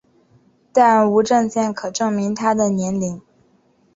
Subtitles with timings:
[0.73, 3.21] 但无证件可证明她的年龄。